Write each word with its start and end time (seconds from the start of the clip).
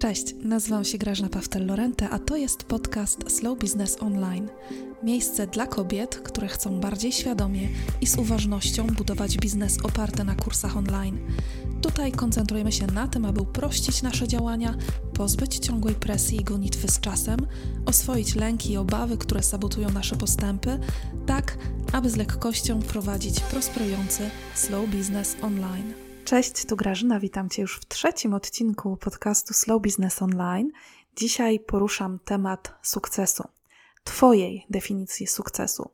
Cześć, 0.00 0.34
nazywam 0.42 0.84
się 0.84 0.98
Grażna 0.98 1.28
Pawtel-Lorente, 1.28 2.08
a 2.10 2.18
to 2.18 2.36
jest 2.36 2.64
podcast 2.64 3.32
Slow 3.32 3.58
Business 3.58 3.96
Online. 4.02 4.48
Miejsce 5.02 5.46
dla 5.46 5.66
kobiet, 5.66 6.16
które 6.16 6.48
chcą 6.48 6.80
bardziej 6.80 7.12
świadomie 7.12 7.68
i 8.00 8.06
z 8.06 8.18
uważnością 8.18 8.86
budować 8.86 9.38
biznes 9.38 9.78
oparty 9.84 10.24
na 10.24 10.34
kursach 10.34 10.76
online. 10.76 11.18
Tutaj 11.82 12.12
koncentrujemy 12.12 12.72
się 12.72 12.86
na 12.86 13.08
tym, 13.08 13.24
aby 13.24 13.40
uprościć 13.40 14.02
nasze 14.02 14.28
działania, 14.28 14.74
pozbyć 15.14 15.58
ciągłej 15.58 15.94
presji 15.94 16.40
i 16.40 16.44
gonitwy 16.44 16.88
z 16.88 17.00
czasem, 17.00 17.38
oswoić 17.86 18.34
lęki 18.34 18.72
i 18.72 18.76
obawy, 18.76 19.18
które 19.18 19.42
sabotują 19.42 19.90
nasze 19.90 20.16
postępy, 20.16 20.78
tak 21.26 21.58
aby 21.92 22.10
z 22.10 22.16
lekkością 22.16 22.82
prowadzić 22.82 23.40
prosperujący 23.40 24.30
slow 24.54 24.90
business 24.90 25.36
online. 25.42 26.09
Cześć, 26.30 26.64
tu 26.64 26.76
Grażyna, 26.76 27.20
witam 27.20 27.48
Cię 27.48 27.62
już 27.62 27.76
w 27.76 27.88
trzecim 27.88 28.34
odcinku 28.34 28.96
podcastu 28.96 29.54
Slow 29.54 29.82
Business 29.82 30.22
Online. 30.22 30.70
Dzisiaj 31.16 31.60
poruszam 31.60 32.18
temat 32.24 32.78
sukcesu, 32.82 33.44
Twojej 34.04 34.66
definicji 34.68 35.26
sukcesu. 35.26 35.90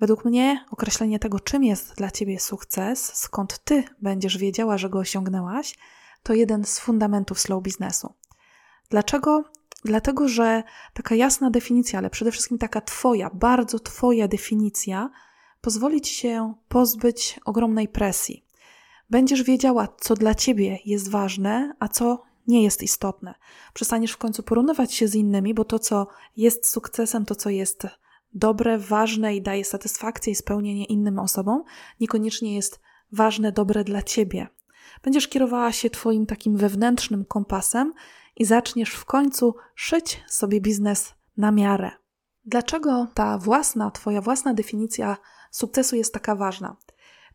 Według 0.00 0.24
mnie 0.24 0.64
określenie 0.70 1.18
tego, 1.18 1.40
czym 1.40 1.64
jest 1.64 1.94
dla 1.94 2.10
Ciebie 2.10 2.40
sukces, 2.40 3.14
skąd 3.14 3.64
Ty 3.64 3.84
będziesz 4.02 4.38
wiedziała, 4.38 4.78
że 4.78 4.90
go 4.90 4.98
osiągnęłaś, 4.98 5.78
to 6.22 6.34
jeden 6.34 6.64
z 6.64 6.78
fundamentów 6.78 7.40
slow 7.40 7.62
biznesu. 7.62 8.14
Dlaczego? 8.90 9.44
Dlatego, 9.84 10.28
że 10.28 10.62
taka 10.94 11.14
jasna 11.14 11.50
definicja, 11.50 11.98
ale 11.98 12.10
przede 12.10 12.32
wszystkim 12.32 12.58
taka 12.58 12.80
Twoja, 12.80 13.30
bardzo 13.34 13.78
Twoja 13.78 14.28
definicja, 14.28 15.10
pozwoli 15.60 16.00
Ci 16.00 16.14
się 16.14 16.54
pozbyć 16.68 17.40
ogromnej 17.44 17.88
presji 17.88 18.45
Będziesz 19.10 19.42
wiedziała, 19.42 19.88
co 20.00 20.14
dla 20.14 20.34
ciebie 20.34 20.78
jest 20.84 21.10
ważne, 21.10 21.74
a 21.78 21.88
co 21.88 22.22
nie 22.46 22.62
jest 22.62 22.82
istotne. 22.82 23.34
Przestaniesz 23.74 24.12
w 24.12 24.16
końcu 24.16 24.42
porównywać 24.42 24.94
się 24.94 25.08
z 25.08 25.14
innymi, 25.14 25.54
bo 25.54 25.64
to, 25.64 25.78
co 25.78 26.06
jest 26.36 26.70
sukcesem, 26.70 27.24
to, 27.24 27.34
co 27.34 27.50
jest 27.50 27.86
dobre, 28.34 28.78
ważne 28.78 29.36
i 29.36 29.42
daje 29.42 29.64
satysfakcję 29.64 30.32
i 30.32 30.36
spełnienie 30.36 30.84
innym 30.84 31.18
osobom, 31.18 31.64
niekoniecznie 32.00 32.54
jest 32.54 32.80
ważne, 33.12 33.52
dobre 33.52 33.84
dla 33.84 34.02
ciebie. 34.02 34.48
Będziesz 35.02 35.28
kierowała 35.28 35.72
się 35.72 35.90
Twoim 35.90 36.26
takim 36.26 36.56
wewnętrznym 36.56 37.24
kompasem 37.24 37.92
i 38.36 38.44
zaczniesz 38.44 38.90
w 38.90 39.04
końcu 39.04 39.54
szyć 39.74 40.24
sobie 40.28 40.60
biznes 40.60 41.14
na 41.36 41.52
miarę. 41.52 41.90
Dlaczego 42.44 43.06
ta 43.14 43.38
własna, 43.38 43.90
Twoja 43.90 44.20
własna 44.20 44.54
definicja 44.54 45.16
sukcesu 45.50 45.96
jest 45.96 46.14
taka 46.14 46.36
ważna? 46.36 46.76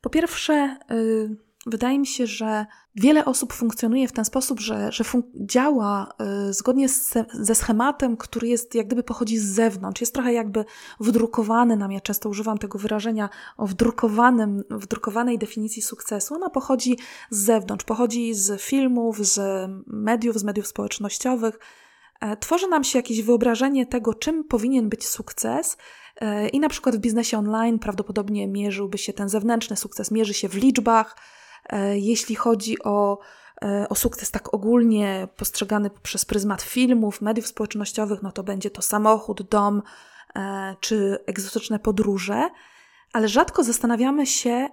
Po 0.02 0.10
pierwsze, 0.10 0.78
yy, 0.90 1.38
Wydaje 1.66 2.00
mi 2.00 2.08
się, 2.08 2.28
że 2.28 2.66
wiele 2.96 3.26
osób 3.26 3.54
funkcjonuje 3.54 4.08
w 4.08 4.12
ten 4.12 4.26
sposób, 4.26 4.60
że, 4.60 4.92
że 4.92 5.04
działa 5.36 6.14
y, 6.50 6.54
zgodnie 6.54 6.90
z, 6.90 7.14
ze 7.34 7.56
schematem, 7.56 8.18
który 8.18 8.48
jest 8.48 8.76
jak 8.76 8.88
gdyby 8.88 9.04
pochodzi 9.04 9.38
z 9.38 9.46
zewnątrz. 9.46 10.02
Jest 10.02 10.14
trochę 10.14 10.34
jakby 10.34 10.66
wdrukowany 11.00 11.78
nam. 11.78 11.92
Ja 11.92 12.00
często 12.00 12.30
używam 12.30 12.58
tego 12.58 12.80
wyrażenia 12.80 13.30
o 13.58 13.68
wdrukowanym, 13.68 14.64
wdrukowanej 14.70 15.38
definicji 15.38 15.82
sukcesu. 15.82 16.36
Ona 16.36 16.50
pochodzi 16.50 16.98
z 17.30 17.38
zewnątrz, 17.38 17.86
pochodzi 17.86 18.34
z 18.34 18.62
filmów, 18.62 19.18
z 19.28 19.68
mediów, 19.88 20.40
z 20.40 20.44
mediów 20.44 20.68
społecznościowych. 20.68 21.60
E, 22.22 22.38
tworzy 22.38 22.68
nam 22.68 22.84
się 22.84 23.00
jakieś 23.00 23.22
wyobrażenie 23.22 23.86
tego, 23.86 24.14
czym 24.14 24.44
powinien 24.44 24.90
być 24.90 25.08
sukces. 25.08 25.78
E, 26.22 26.50
I 26.50 26.60
na 26.60 26.70
przykład 26.70 26.96
w 26.96 27.00
biznesie 27.00 27.38
online 27.38 27.80
prawdopodobnie 27.80 28.48
mierzyłby 28.48 28.98
się 28.98 29.14
ten 29.14 29.30
zewnętrzny 29.30 29.76
sukces, 29.76 30.12
mierzy 30.12 30.34
się 30.34 30.50
w 30.50 30.56
liczbach, 30.56 31.16
jeśli 31.96 32.36
chodzi 32.36 32.84
o, 32.84 33.20
e, 33.64 33.90
o 33.90 33.96
sukces 33.96 34.32
tak 34.32 34.54
ogólnie 34.54 35.28
postrzegany 35.38 35.90
przez 35.90 36.26
pryzmat 36.26 36.62
filmów, 36.62 37.22
mediów 37.22 37.48
społecznościowych, 37.48 38.22
no 38.22 38.32
to 38.32 38.44
będzie 38.44 38.70
to 38.70 38.82
samochód, 38.82 39.42
dom 39.42 39.82
e, 40.36 40.76
czy 40.80 41.20
egzotyczne 41.26 41.80
podróże, 41.80 42.50
ale 43.14 43.28
rzadko 43.28 43.64
zastanawiamy 43.64 44.26
się 44.26 44.70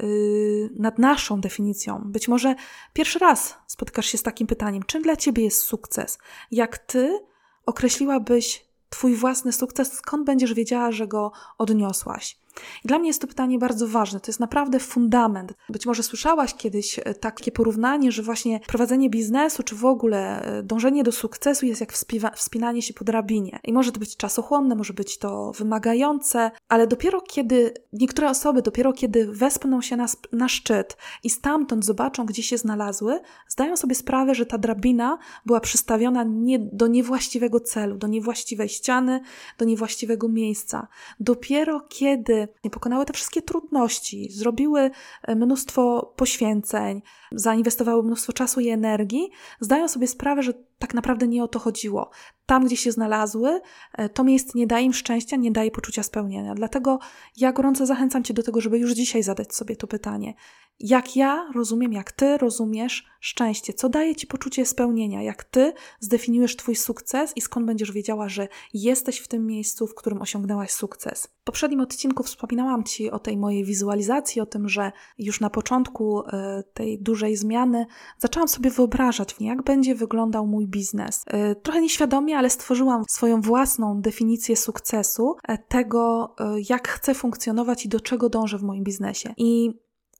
y, 0.00 0.70
nad 0.78 0.98
naszą 0.98 1.40
definicją. 1.40 2.02
Być 2.04 2.28
może 2.28 2.54
pierwszy 2.92 3.18
raz 3.18 3.58
spotykasz 3.66 4.06
się 4.06 4.18
z 4.18 4.22
takim 4.22 4.46
pytaniem: 4.46 4.82
czym 4.82 5.02
dla 5.02 5.16
ciebie 5.16 5.44
jest 5.44 5.62
sukces? 5.62 6.18
Jak 6.50 6.78
ty 6.78 7.20
określiłabyś 7.66 8.70
Twój 8.90 9.14
własny 9.14 9.52
sukces, 9.52 9.92
skąd 9.92 10.26
będziesz 10.26 10.54
wiedziała, 10.54 10.92
że 10.92 11.08
go 11.08 11.32
odniosłaś? 11.58 12.39
I 12.84 12.88
dla 12.88 12.98
mnie 12.98 13.08
jest 13.08 13.20
to 13.20 13.26
pytanie 13.26 13.58
bardzo 13.58 13.88
ważne. 13.88 14.20
To 14.20 14.30
jest 14.30 14.40
naprawdę 14.40 14.78
fundament. 14.78 15.52
Być 15.68 15.86
może 15.86 16.02
słyszałaś 16.02 16.54
kiedyś 16.54 16.98
e, 16.98 17.14
takie 17.14 17.52
porównanie, 17.52 18.12
że 18.12 18.22
właśnie 18.22 18.60
prowadzenie 18.66 19.10
biznesu, 19.10 19.62
czy 19.62 19.76
w 19.76 19.84
ogóle 19.84 20.42
e, 20.42 20.62
dążenie 20.62 21.02
do 21.02 21.12
sukcesu 21.12 21.66
jest 21.66 21.80
jak 21.80 21.92
wspinanie 22.34 22.82
się 22.82 22.94
po 22.94 23.04
drabinie. 23.04 23.60
I 23.64 23.72
może 23.72 23.92
to 23.92 24.00
być 24.00 24.16
czasochłonne, 24.16 24.74
może 24.74 24.94
być 24.94 25.18
to 25.18 25.52
wymagające, 25.52 26.50
ale 26.68 26.86
dopiero 26.86 27.20
kiedy 27.20 27.74
niektóre 27.92 28.30
osoby, 28.30 28.62
dopiero 28.62 28.92
kiedy 28.92 29.26
wespną 29.26 29.80
się 29.80 29.96
na, 29.96 30.06
na 30.32 30.48
szczyt 30.48 30.96
i 31.24 31.30
stamtąd 31.30 31.84
zobaczą, 31.84 32.26
gdzie 32.26 32.42
się 32.42 32.58
znalazły, 32.58 33.20
zdają 33.48 33.76
sobie 33.76 33.94
sprawę, 33.94 34.34
że 34.34 34.46
ta 34.46 34.58
drabina 34.58 35.18
była 35.46 35.60
przystawiona 35.60 36.24
nie, 36.24 36.58
do 36.58 36.86
niewłaściwego 36.86 37.60
celu, 37.60 37.96
do 37.96 38.06
niewłaściwej 38.06 38.68
ściany, 38.68 39.20
do 39.58 39.64
niewłaściwego 39.64 40.28
miejsca. 40.28 40.88
Dopiero 41.20 41.80
kiedy 41.80 42.39
pokonały 42.70 43.04
te 43.04 43.12
wszystkie 43.12 43.42
trudności, 43.42 44.28
zrobiły 44.32 44.90
e, 45.22 45.34
mnóstwo 45.34 46.12
poświęceń, 46.16 47.02
zainwestowały 47.32 48.02
mnóstwo 48.02 48.32
czasu 48.32 48.60
i 48.60 48.68
energii, 48.68 49.30
zdają 49.60 49.88
sobie 49.88 50.06
sprawę, 50.06 50.42
że 50.42 50.52
tak 50.78 50.94
naprawdę 50.94 51.28
nie 51.28 51.44
o 51.44 51.48
to 51.48 51.58
chodziło. 51.58 52.10
Tam, 52.50 52.64
gdzie 52.64 52.76
się 52.76 52.92
znalazły, 52.92 53.60
e, 53.92 54.08
to 54.08 54.24
miejsce 54.24 54.58
nie 54.58 54.66
daje 54.66 54.86
im 54.86 54.92
szczęścia, 54.92 55.36
nie 55.36 55.50
daje 55.50 55.70
poczucia 55.70 56.02
spełnienia. 56.02 56.54
Dlatego 56.54 56.98
ja 57.36 57.52
gorąco 57.52 57.86
zachęcam 57.86 58.24
Cię 58.24 58.34
do 58.34 58.42
tego, 58.42 58.60
żeby 58.60 58.78
już 58.78 58.92
dzisiaj 58.92 59.22
zadać 59.22 59.54
sobie 59.54 59.76
to 59.76 59.86
pytanie. 59.86 60.34
Jak 60.80 61.16
ja 61.16 61.50
rozumiem, 61.54 61.92
jak 61.92 62.12
Ty 62.12 62.38
rozumiesz 62.38 63.06
szczęście? 63.20 63.72
Co 63.72 63.88
daje 63.88 64.16
Ci 64.16 64.26
poczucie 64.26 64.66
spełnienia? 64.66 65.22
Jak 65.22 65.44
Ty 65.44 65.72
zdefiniujesz 66.00 66.56
Twój 66.56 66.76
sukces 66.76 67.32
i 67.36 67.40
skąd 67.40 67.66
będziesz 67.66 67.92
wiedziała, 67.92 68.28
że 68.28 68.48
jesteś 68.74 69.18
w 69.18 69.28
tym 69.28 69.46
miejscu, 69.46 69.86
w 69.86 69.94
którym 69.94 70.22
osiągnęłaś 70.22 70.70
sukces? 70.70 71.26
W 71.40 71.44
poprzednim 71.44 71.80
odcinku 71.80 72.22
wspominałam 72.22 72.84
Ci 72.84 73.10
o 73.10 73.18
tej 73.18 73.36
mojej 73.36 73.64
wizualizacji, 73.64 74.40
o 74.40 74.46
tym, 74.46 74.68
że 74.68 74.92
już 75.18 75.40
na 75.40 75.50
początku 75.50 76.20
e, 76.26 76.62
tej 76.74 76.98
dużej 76.98 77.36
zmiany 77.36 77.86
zaczęłam 78.18 78.48
sobie 78.48 78.70
wyobrażać, 78.70 79.36
jak 79.40 79.62
będzie 79.62 79.94
wyglądał 79.94 80.46
mój 80.46 80.66
biznes. 80.66 81.24
E, 81.26 81.54
trochę 81.54 81.80
nieświadomie, 81.80 82.36
ale 82.40 82.50
stworzyłam 82.50 83.04
swoją 83.08 83.40
własną 83.40 84.00
definicję 84.00 84.56
sukcesu, 84.56 85.36
e, 85.48 85.58
tego, 85.58 86.34
jak 86.68 86.88
chcę 86.88 87.14
funkcjonować 87.14 87.86
i 87.86 87.88
do 87.88 88.00
czego 88.00 88.28
dążę 88.28 88.58
w 88.58 88.62
moim 88.62 88.84
biznesie. 88.84 89.34
I 89.36 89.70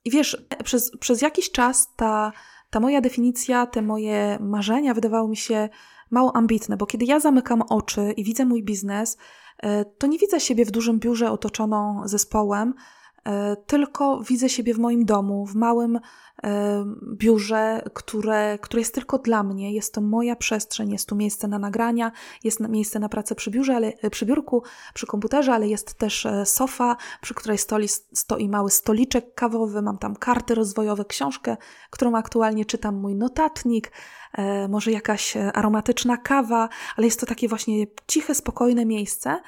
i 0.05 0.11
wiesz, 0.11 0.47
przez, 0.65 0.91
przez 1.01 1.23
jakiś 1.23 1.51
czas 1.51 1.89
ta, 1.97 2.33
ta 2.71 2.81
moja 2.81 3.01
definicja, 3.01 3.67
te 3.67 3.83
moje 3.83 4.39
marzenia 4.41 4.95
wydawały 4.95 5.29
mi 5.29 5.37
się 5.37 5.69
mało 6.11 6.37
ambitne, 6.37 6.77
bo 6.77 6.87
kiedy 6.87 7.05
ja 7.05 7.21
zamykam 7.21 7.63
oczy 7.63 8.13
i 8.17 8.25
widzę 8.25 8.45
mój 8.45 8.63
biznes, 8.63 9.19
e, 9.63 9.85
to 9.85 10.07
nie 10.07 10.19
widzę 10.19 10.41
siebie 10.41 10.65
w 10.65 10.71
dużym 10.71 10.99
biurze 10.99 11.31
otoczoną 11.31 12.03
zespołem, 12.05 12.69
e, 12.69 12.75
tylko 13.67 14.21
widzę 14.21 14.49
siebie 14.49 14.75
w 14.75 14.79
moim 14.79 15.05
domu, 15.05 15.47
w 15.47 15.55
małym 15.55 16.01
biurze, 17.13 17.83
które, 17.95 18.59
które 18.59 18.81
jest 18.81 18.95
tylko 18.95 19.19
dla 19.19 19.43
mnie. 19.43 19.75
Jest 19.75 19.95
to 19.95 20.01
moja 20.01 20.37
przestrzeń, 20.37 20.93
jest 20.93 21.09
tu 21.09 21.17
miejsce 21.17 21.49
na 21.49 21.59
nagrania, 21.59 22.13
jest 22.45 22.61
miejsce 22.61 22.99
na 22.99 23.09
pracę 23.09 23.35
przy 23.35 23.51
biurze, 23.51 23.77
ale, 23.77 23.93
przy 24.11 24.27
biurku, 24.27 24.63
przy 24.95 25.07
komputerze, 25.07 25.53
ale 25.53 25.69
jest 25.69 25.95
też 25.95 26.27
e, 26.27 26.47
sofa, 26.47 26.97
przy 27.21 27.35
której 27.35 27.59
stoi, 27.59 27.89
stoi 28.13 28.49
mały 28.49 28.71
stoliczek 28.71 29.35
kawowy, 29.35 29.83
mam 29.83 29.99
tam 29.99 30.17
karty 30.17 30.55
rozwojowe, 30.55 31.05
książkę, 31.05 31.57
którą 31.91 32.17
aktualnie 32.17 32.65
czytam, 32.65 32.95
mój 32.95 33.15
notatnik, 33.15 33.93
e, 34.33 34.69
może 34.69 34.91
jakaś 34.91 35.37
e, 35.37 35.53
aromatyczna 35.53 36.17
kawa, 36.17 36.69
ale 36.97 37.07
jest 37.07 37.21
to 37.21 37.27
takie 37.27 37.49
właśnie 37.49 37.87
ciche, 38.07 38.35
spokojne 38.35 38.87
miejsce, 38.87 39.41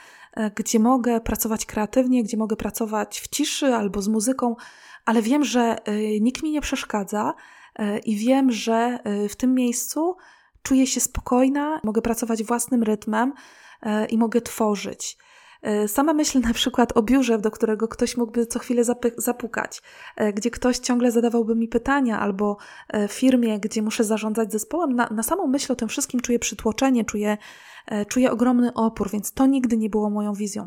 gdzie 0.54 0.78
mogę 0.78 1.20
pracować 1.20 1.66
kreatywnie, 1.66 2.22
gdzie 2.22 2.36
mogę 2.36 2.56
pracować 2.56 3.20
w 3.20 3.28
ciszy 3.28 3.66
albo 3.66 4.02
z 4.02 4.08
muzyką, 4.08 4.56
ale 5.04 5.22
wiem, 5.22 5.44
że 5.44 5.88
y, 5.88 6.20
nikt 6.20 6.42
mi 6.42 6.50
nie 6.50 6.60
przeszkadza 6.60 7.34
y, 7.80 7.98
i 7.98 8.16
wiem, 8.16 8.52
że 8.52 8.98
w 9.28 9.36
tym 9.36 9.54
miejscu 9.54 10.16
czuję 10.62 10.86
się 10.86 11.00
spokojna, 11.00 11.80
mogę 11.84 12.02
pracować 12.02 12.44
własnym 12.44 12.82
rytmem 12.82 13.32
i 14.08 14.18
mogę 14.18 14.40
tworzyć. 14.40 15.16
Sama 15.86 16.12
myślę 16.12 16.40
na 16.40 16.54
przykład 16.54 16.96
o 16.96 17.02
biurze, 17.02 17.38
do 17.38 17.50
którego 17.50 17.88
ktoś 17.88 18.16
mógłby 18.16 18.46
co 18.46 18.58
chwilę 18.58 18.82
zapukać, 19.16 19.82
gdzie 20.34 20.50
ktoś 20.50 20.78
ciągle 20.78 21.10
zadawałby 21.10 21.54
mi 21.54 21.68
pytania, 21.68 22.20
albo 22.20 22.56
firmie, 23.08 23.60
gdzie 23.60 23.82
muszę 23.82 24.04
zarządzać 24.04 24.52
zespołem. 24.52 24.96
Na, 24.96 25.08
na 25.10 25.22
samą 25.22 25.46
myśl 25.46 25.72
o 25.72 25.76
tym 25.76 25.88
wszystkim 25.88 26.20
czuję 26.20 26.38
przytłoczenie, 26.38 27.04
czuję, 27.04 27.38
czuję 28.08 28.30
ogromny 28.30 28.74
opór, 28.74 29.10
więc 29.10 29.32
to 29.32 29.46
nigdy 29.46 29.76
nie 29.76 29.90
było 29.90 30.10
moją 30.10 30.34
wizją. 30.34 30.66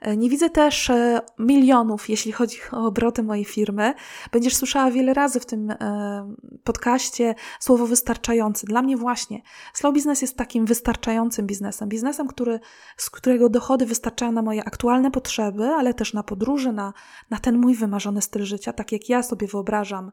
E, 0.00 0.16
nie 0.16 0.30
widzę 0.30 0.50
też 0.50 0.90
e, 0.90 1.20
milionów, 1.38 2.08
jeśli 2.08 2.32
chodzi 2.32 2.58
o 2.72 2.86
obroty 2.86 3.22
mojej 3.22 3.44
firmy. 3.44 3.94
Będziesz 4.32 4.56
słyszała 4.56 4.90
wiele 4.90 5.14
razy 5.14 5.40
w 5.40 5.46
tym 5.46 5.70
e, 5.70 6.34
podcaście 6.64 7.34
słowo 7.60 7.86
wystarczający. 7.86 8.66
Dla 8.66 8.82
mnie 8.82 8.96
właśnie 8.96 9.42
slow 9.74 9.94
business 9.94 10.22
jest 10.22 10.36
takim 10.36 10.66
wystarczającym 10.66 11.46
biznesem. 11.46 11.88
Biznesem, 11.88 12.28
który, 12.28 12.60
z 12.96 13.10
którego 13.10 13.48
dochody 13.48 13.86
wystarczają 13.86 14.32
na 14.32 14.42
moje 14.42 14.64
aktualne 14.64 15.10
potrzeby, 15.10 15.64
ale 15.64 15.94
też 15.94 16.14
na 16.14 16.22
podróże, 16.22 16.72
na, 16.72 16.92
na 17.30 17.38
ten 17.38 17.58
mój 17.58 17.74
wymarzony 17.74 18.22
styl 18.22 18.44
życia, 18.44 18.72
tak 18.72 18.92
jak 18.92 19.08
ja 19.08 19.22
sobie 19.22 19.46
wyobrażam 19.46 20.10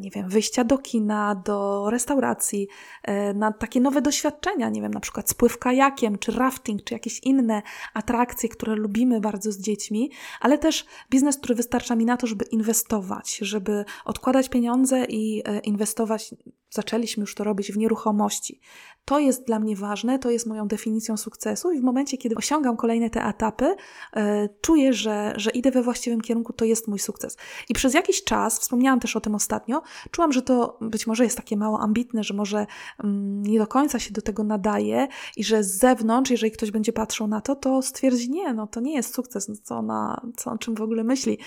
nie 0.00 0.10
wiem, 0.10 0.28
wyjścia 0.28 0.64
do 0.64 0.78
kina, 0.78 1.34
do 1.34 1.90
restauracji, 1.90 2.68
e, 3.02 3.34
na 3.34 3.52
takie 3.52 3.80
nowe 3.80 4.02
doświadczenia, 4.02 4.68
nie 4.68 4.82
wiem, 4.82 4.94
na 4.94 5.00
przykład 5.00 5.30
spływ 5.30 5.58
kajakiem, 5.58 6.18
czy 6.18 6.32
rafting, 6.32 6.84
czy 6.84 6.94
jakieś 6.94 7.20
inne 7.22 7.62
atrakcje, 7.94 8.48
które 8.48 8.74
lubimy 8.74 9.20
bardzo 9.20 9.52
z 9.52 9.58
dziećmi, 9.58 10.10
ale 10.40 10.58
też 10.58 10.86
biznes, 11.10 11.38
który 11.38 11.54
wystarcza 11.54 11.96
mi 11.96 12.04
na 12.04 12.16
to, 12.16 12.26
żeby 12.26 12.44
inwestować, 12.44 13.38
żeby 13.42 13.84
odkładać 14.04 14.48
pieniądze 14.48 15.04
i 15.04 15.42
e, 15.44 15.58
inwestować 15.58 16.34
zaczęliśmy 16.74 17.20
już 17.20 17.34
to 17.34 17.44
robić 17.44 17.72
w 17.72 17.76
nieruchomości. 17.76 18.60
To 19.04 19.18
jest 19.18 19.46
dla 19.46 19.58
mnie 19.58 19.76
ważne, 19.76 20.18
to 20.18 20.30
jest 20.30 20.46
moją 20.46 20.68
definicją 20.68 21.16
sukcesu 21.16 21.72
i 21.72 21.80
w 21.80 21.82
momencie, 21.82 22.18
kiedy 22.18 22.34
osiągam 22.34 22.76
kolejne 22.76 23.10
te 23.10 23.24
etapy, 23.24 23.76
e, 24.16 24.48
czuję, 24.60 24.92
że, 24.92 25.32
że 25.36 25.50
idę 25.50 25.70
we 25.70 25.82
właściwym 25.82 26.20
kierunku, 26.20 26.52
to 26.52 26.64
jest 26.64 26.88
mój 26.88 26.98
sukces. 26.98 27.36
I 27.68 27.74
przez 27.74 27.94
jakiś 27.94 28.24
czas, 28.24 28.58
wspomniałam 28.58 29.00
też 29.00 29.16
o 29.16 29.20
tym 29.20 29.34
ostatnio, 29.34 29.82
czułam, 30.10 30.32
że 30.32 30.42
to 30.42 30.78
być 30.80 31.06
może 31.06 31.24
jest 31.24 31.36
takie 31.36 31.56
mało 31.56 31.80
ambitne, 31.80 32.24
że 32.24 32.34
może 32.34 32.66
mm, 33.04 33.42
nie 33.42 33.58
do 33.58 33.66
końca 33.66 33.98
się 33.98 34.12
do 34.12 34.22
tego 34.22 34.44
nadaje 34.44 35.08
i 35.36 35.44
że 35.44 35.64
z 35.64 35.78
zewnątrz, 35.78 36.30
jeżeli 36.30 36.52
ktoś 36.52 36.70
będzie 36.70 36.92
patrzył 36.92 37.26
na 37.26 37.40
to, 37.40 37.56
to 37.56 37.82
stwierdzi, 37.82 38.30
nie, 38.30 38.54
no 38.54 38.66
to 38.66 38.80
nie 38.80 38.94
jest 38.94 39.14
sukces, 39.14 39.48
no 39.48 39.54
co 39.62 39.76
ona, 39.76 40.20
co 40.36 40.50
o 40.50 40.58
czym 40.58 40.74
w 40.74 40.80
ogóle 40.80 41.04
myśli. 41.04 41.38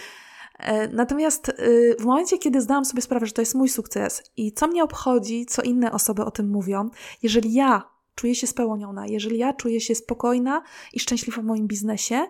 E, 0.57 0.88
natomiast 0.88 1.50
y, 1.50 1.95
w 2.00 2.06
momencie, 2.06 2.38
kiedy 2.38 2.62
zdałam 2.62 2.86
sobie 2.86 3.01
sprawę, 3.01 3.25
że 3.25 3.31
to 3.31 3.42
jest 3.42 3.56
mój 3.56 3.69
sukces 3.69 4.24
i 4.38 4.51
co 4.51 4.68
mnie 4.68 4.83
obchodzi, 4.83 5.45
co 5.45 5.62
inne 5.62 5.92
osoby 5.92 6.25
o 6.25 6.31
tym 6.31 6.50
mówią, 6.50 6.89
jeżeli 7.24 7.54
ja 7.54 7.89
czuję 8.15 8.36
się 8.36 8.48
spełniona, 8.48 9.07
jeżeli 9.07 9.38
ja 9.38 9.54
czuję 9.54 9.81
się 9.81 9.95
spokojna 9.95 10.62
i 10.94 11.00
szczęśliwa 11.00 11.42
w 11.42 11.45
moim 11.45 11.68
biznesie, 11.68 12.27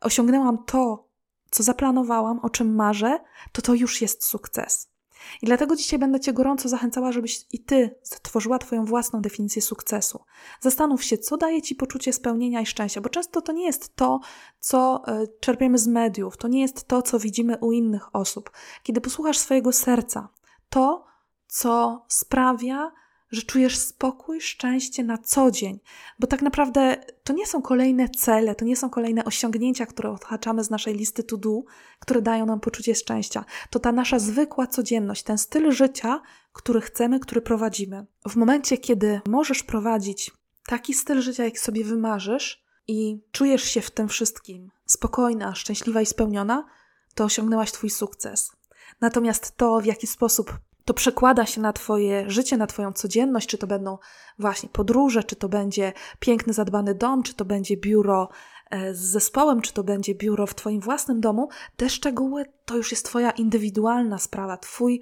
osiągnęłam 0.00 0.64
to, 0.64 1.08
co 1.50 1.62
zaplanowałam, 1.62 2.38
o 2.38 2.50
czym 2.50 2.74
marzę, 2.74 3.20
to 3.52 3.62
to 3.62 3.74
już 3.74 4.02
jest 4.02 4.24
sukces. 4.24 4.95
I 5.42 5.46
dlatego 5.46 5.76
dzisiaj 5.76 5.98
będę 5.98 6.20
Cię 6.20 6.32
gorąco 6.32 6.68
zachęcała, 6.68 7.12
żebyś 7.12 7.46
i 7.52 7.64
Ty 7.64 7.98
stworzyła 8.02 8.58
Twoją 8.58 8.84
własną 8.84 9.20
definicję 9.20 9.62
sukcesu. 9.62 10.24
Zastanów 10.60 11.04
się, 11.04 11.18
co 11.18 11.36
daje 11.36 11.62
Ci 11.62 11.74
poczucie 11.74 12.12
spełnienia 12.12 12.60
i 12.60 12.66
szczęścia, 12.66 13.00
bo 13.00 13.08
często 13.08 13.40
to 13.40 13.52
nie 13.52 13.66
jest 13.66 13.96
to, 13.96 14.20
co 14.60 15.02
e, 15.06 15.26
czerpiemy 15.40 15.78
z 15.78 15.86
mediów, 15.86 16.36
to 16.36 16.48
nie 16.48 16.60
jest 16.60 16.88
to, 16.88 17.02
co 17.02 17.18
widzimy 17.18 17.58
u 17.60 17.72
innych 17.72 18.16
osób. 18.16 18.50
Kiedy 18.82 19.00
posłuchasz 19.00 19.38
swojego 19.38 19.72
serca, 19.72 20.28
to, 20.70 21.04
co 21.46 22.04
sprawia, 22.08 22.92
że 23.30 23.42
czujesz 23.42 23.78
spokój, 23.78 24.40
szczęście 24.40 25.04
na 25.04 25.18
co 25.18 25.50
dzień, 25.50 25.80
bo 26.18 26.26
tak 26.26 26.42
naprawdę 26.42 26.96
to 27.24 27.32
nie 27.32 27.46
są 27.46 27.62
kolejne 27.62 28.08
cele, 28.08 28.54
to 28.54 28.64
nie 28.64 28.76
są 28.76 28.90
kolejne 28.90 29.24
osiągnięcia, 29.24 29.86
które 29.86 30.10
odhaczamy 30.10 30.64
z 30.64 30.70
naszej 30.70 30.94
listy 30.94 31.24
to 31.24 31.36
do, 31.36 31.62
które 32.00 32.22
dają 32.22 32.46
nam 32.46 32.60
poczucie 32.60 32.94
szczęścia. 32.94 33.44
To 33.70 33.78
ta 33.78 33.92
nasza 33.92 34.18
zwykła 34.18 34.66
codzienność, 34.66 35.22
ten 35.22 35.38
styl 35.38 35.72
życia, 35.72 36.22
który 36.52 36.80
chcemy, 36.80 37.20
który 37.20 37.40
prowadzimy. 37.40 38.06
W 38.28 38.36
momencie, 38.36 38.78
kiedy 38.78 39.20
możesz 39.26 39.62
prowadzić 39.62 40.30
taki 40.66 40.94
styl 40.94 41.20
życia, 41.20 41.44
jak 41.44 41.58
sobie 41.58 41.84
wymarzysz 41.84 42.64
i 42.88 43.20
czujesz 43.32 43.62
się 43.64 43.80
w 43.80 43.90
tym 43.90 44.08
wszystkim 44.08 44.70
spokojna, 44.86 45.54
szczęśliwa 45.54 46.00
i 46.00 46.06
spełniona, 46.06 46.66
to 47.14 47.24
osiągnęłaś 47.24 47.72
Twój 47.72 47.90
sukces. 47.90 48.52
Natomiast 49.00 49.56
to, 49.56 49.80
w 49.80 49.86
jaki 49.86 50.06
sposób 50.06 50.58
to 50.86 50.94
przekłada 50.94 51.46
się 51.46 51.60
na 51.60 51.72
Twoje 51.72 52.30
życie, 52.30 52.56
na 52.56 52.66
Twoją 52.66 52.92
codzienność, 52.92 53.48
czy 53.48 53.58
to 53.58 53.66
będą 53.66 53.98
właśnie 54.38 54.68
podróże, 54.68 55.24
czy 55.24 55.36
to 55.36 55.48
będzie 55.48 55.92
piękny, 56.18 56.52
zadbany 56.52 56.94
dom, 56.94 57.22
czy 57.22 57.34
to 57.34 57.44
będzie 57.44 57.76
biuro 57.76 58.28
e, 58.70 58.94
z 58.94 58.98
zespołem, 58.98 59.60
czy 59.60 59.72
to 59.72 59.84
będzie 59.84 60.14
biuro 60.14 60.46
w 60.46 60.54
Twoim 60.54 60.80
własnym 60.80 61.20
domu, 61.20 61.48
te 61.76 61.90
szczegóły 61.90 62.44
to 62.64 62.76
już 62.76 62.90
jest 62.90 63.04
Twoja 63.04 63.30
indywidualna 63.30 64.18
sprawa, 64.18 64.56
Twój 64.56 65.00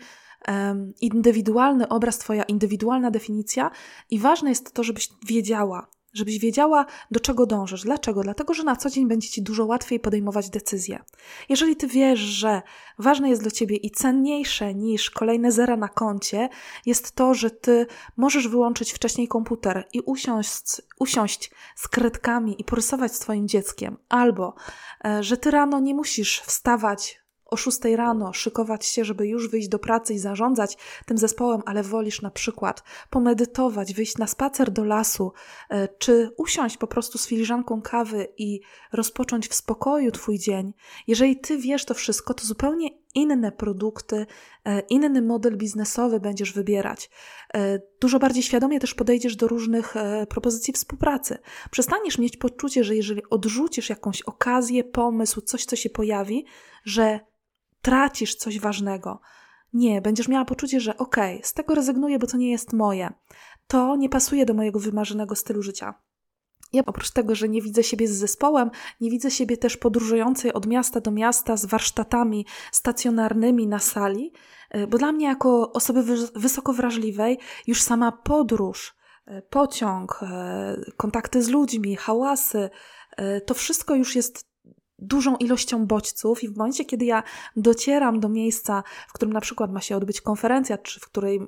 um, 0.49 0.93
indywidualny 1.01 1.89
obraz, 1.89 2.19
Twoja 2.19 2.43
indywidualna 2.43 3.11
definicja. 3.11 3.71
I 4.11 4.19
ważne 4.19 4.49
jest 4.49 4.73
to, 4.73 4.83
żebyś 4.83 5.09
wiedziała, 5.27 5.87
żebyś 6.15 6.39
wiedziała, 6.39 6.87
do 7.11 7.21
czego 7.21 7.47
dążysz. 7.47 7.83
Dlaczego? 7.83 8.23
Dlatego, 8.23 8.55
że 8.55 8.63
na 8.63 8.77
co 8.77 8.91
dzień 8.91 9.09
będzie 9.09 9.29
ci 9.29 9.43
dużo 9.43 9.65
łatwiej 9.65 10.01
podejmować 10.01 10.51
decyzje. 10.51 10.99
Jeżeli 11.49 11.77
ty 11.77 11.87
wiesz, 11.87 12.21
że 12.21 12.63
ważne 12.99 13.29
jest 13.29 13.43
dla 13.43 13.51
ciebie 13.51 13.77
i 13.77 13.91
cenniejsze 13.91 14.75
niż 14.75 15.11
kolejne 15.11 15.53
zera 15.53 15.77
na 15.77 15.89
koncie, 15.89 16.49
jest 16.87 17.13
to, 17.13 17.35
że 17.35 17.51
ty 17.51 17.87
możesz 18.17 18.49
wyłączyć 18.49 18.93
wcześniej 18.93 19.29
komputer 19.29 19.89
i 19.93 20.01
usiąść, 20.01 20.83
usiąść 20.99 21.51
z 21.77 21.89
kredkami 21.89 22.61
i 22.61 22.65
porysować 22.65 23.15
z 23.15 23.19
twoim 23.19 23.49
dzieckiem, 23.49 23.97
albo 24.09 24.55
e, 25.05 25.23
że 25.23 25.37
ty 25.37 25.51
rano 25.51 25.81
nie 25.81 25.95
musisz 25.95 26.41
wstawać 26.41 27.24
o 27.47 27.57
6 27.57 27.79
rano 27.97 28.33
szykować 28.33 28.87
się, 28.87 29.05
żeby 29.05 29.29
już 29.29 29.49
wyjść 29.49 29.69
do 29.69 29.79
pracy 29.79 30.15
i 30.15 30.19
zarządzać 30.19 30.77
tym 31.07 31.19
zespołem, 31.19 31.63
ale 31.67 31.83
wolisz 31.83 32.23
na 32.23 32.31
przykład 32.31 32.83
pomedytować, 33.11 33.95
wyjść 33.95 34.19
na 34.19 34.27
spacer 34.27 34.71
do 34.71 34.85
lasu, 34.85 35.33
e, 35.71 35.89
czy 35.89 36.31
usiąść 36.37 36.77
po 36.77 36.87
prostu 36.87 37.19
z 37.19 37.27
filiżanką 37.27 37.83
kawy 37.83 38.29
i 38.37 38.61
rozpocząć 38.93 39.49
w 39.49 39.55
spokoju 39.55 40.13
Twój 40.13 40.39
dzień, 40.39 40.73
jeżeli 41.07 41.37
Ty 41.37 41.59
wiesz 41.59 41.85
to 41.85 41.95
wszystko, 41.95 42.35
to 42.35 42.47
zupełnie 42.47 43.04
inne 43.15 43.53
produkty, 43.53 44.27
e, 44.65 44.81
inny 44.81 45.23
model 45.23 45.57
biznesowy 45.57 46.21
będziesz 46.21 46.53
wybierać. 46.53 47.11
E, 47.55 47.81
dużo 48.01 48.19
bardziej 48.19 48.43
świadomie 48.43 48.81
też 48.81 48.95
podejdziesz 48.95 49.37
do 49.37 49.49
różnych 49.49 49.95
propozycji 50.29 50.75
współpracy. 50.75 51.39
Przestaniesz 51.71 52.19
mieć 52.19 52.37
poczucie, 52.37 52.85
że 52.85 52.97
jeżeli 52.97 53.23
odrzucisz 53.31 53.91
jakąś 53.91 54.23
okazję, 54.23 54.85
pomysł, 54.85 55.41
coś, 55.41 55.65
co 55.65 55.77
się 55.77 55.91
pojawi, 55.91 56.45
że 56.85 57.21
tracisz 57.83 58.35
coś 58.35 58.61
ważnego. 58.61 59.21
Nie, 59.73 60.03
będziesz 60.03 60.29
miała 60.29 60.45
poczucie, 60.45 60.81
że 60.81 60.97
okej, 60.97 61.35
okay, 61.37 61.47
z 61.47 61.53
tego 61.53 61.75
rezygnuję, 61.75 62.19
bo 62.19 62.27
to 62.27 62.37
nie 62.37 62.51
jest 62.51 62.73
moje. 62.73 63.13
To 63.67 63.97
nie 63.97 64.09
pasuje 64.09 64.47
do 64.47 64.55
mojego 64.55 64.79
wymarzonego 64.81 65.35
stylu 65.35 65.63
życia. 65.63 65.95
Ja 66.75 66.83
oprócz 66.87 67.11
tego, 67.11 67.35
że 67.35 67.49
nie 67.49 67.63
widzę 67.63 67.83
siebie 67.83 68.09
z 68.09 68.11
zespołem, 68.11 68.71
nie 69.01 69.11
widzę 69.11 69.31
siebie 69.31 69.57
też 69.57 69.77
podróżującej 69.77 70.53
od 70.53 70.67
miasta 70.67 71.01
do 71.01 71.11
miasta 71.11 71.57
z 71.57 71.67
warsztatami 71.67 72.47
stacjonarnymi 72.73 73.67
na 73.67 73.79
sali, 73.79 74.33
e, 74.71 74.87
bo 74.87 74.99
dla 74.99 75.13
mnie, 75.13 75.27
jako 75.27 75.73
osoby 75.73 76.03
wysoko 76.35 76.73
wrażliwej, 76.73 77.39
już 77.67 77.83
sama 77.83 78.13
podróż, 78.13 78.95
e, 79.27 79.43
pociąg, 79.43 80.21
e, 80.23 80.77
kontakty 80.97 81.43
z 81.43 81.49
ludźmi, 81.49 81.97
hałasy, 81.97 82.71
to 83.47 83.55
wszystko 83.55 83.95
już 83.95 84.17
jest 84.17 84.54
dużą 84.99 85.37
ilością 85.37 85.87
bodźców 85.87 86.45
i 86.45 86.49
w 86.49 86.57
momencie, 86.57 86.85
kiedy 86.85 87.05
ja 87.05 87.23
docieram 87.57 88.21
do 88.21 88.29
miejsca, 88.29 88.83
w 89.09 89.13
którym 89.13 89.33
na 89.33 89.41
przykład 89.41 89.73
ma 89.73 89.81
się 89.81 89.97
odbyć 89.97 90.21
konferencja, 90.21 90.79
czy 90.79 91.01
w 91.01 91.05
której 91.05 91.41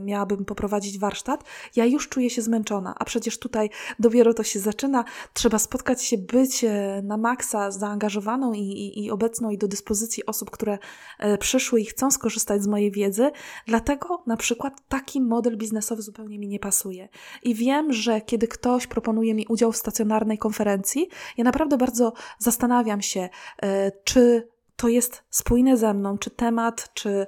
miałabym 0.00 0.44
poprowadzić 0.44 0.98
warsztat, 0.98 1.44
ja 1.76 1.84
już 1.84 2.08
czuję 2.08 2.30
się 2.30 2.42
zmęczona, 2.42 2.94
a 2.98 3.04
przecież 3.04 3.38
tutaj 3.38 3.70
dopiero 3.98 4.34
to 4.34 4.42
się 4.42 4.60
zaczyna, 4.60 5.04
trzeba 5.32 5.58
spotkać 5.58 6.04
się, 6.04 6.18
być 6.18 6.64
e, 6.64 7.02
na 7.04 7.16
maksa 7.16 7.70
zaangażowaną 7.70 8.52
i, 8.52 8.60
i, 8.60 9.04
i 9.04 9.10
obecną 9.10 9.50
i 9.50 9.58
do 9.58 9.68
dyspozycji 9.68 10.26
osób, 10.26 10.50
które 10.50 10.78
e, 11.18 11.38
przyszły 11.38 11.80
i 11.80 11.84
chcą 11.84 12.10
skorzystać 12.10 12.62
z 12.62 12.66
mojej 12.66 12.90
wiedzy, 12.90 13.30
dlatego 13.66 14.22
na 14.26 14.36
przykład 14.36 14.74
taki 14.88 15.20
model 15.20 15.56
biznesowy 15.56 16.02
zupełnie 16.02 16.38
mi 16.38 16.48
nie 16.48 16.58
pasuje. 16.58 17.08
I 17.42 17.54
wiem, 17.54 17.92
że 17.92 18.20
kiedy 18.20 18.48
ktoś 18.48 18.86
proponuje 18.86 19.34
mi 19.34 19.46
udział 19.46 19.72
w 19.72 19.76
stacjonarnej 19.76 20.38
konferencji, 20.38 21.08
ja 21.36 21.44
naprawdę 21.44 21.76
bardzo 21.76 22.12
zastanawiam 22.38 22.93
się, 23.02 23.28
e, 23.62 23.92
czy 24.04 24.54
to 24.76 24.88
jest 24.88 25.22
spójne 25.30 25.76
ze 25.76 25.94
mną, 25.94 26.18
czy 26.18 26.30
temat, 26.30 26.90
czy 26.94 27.26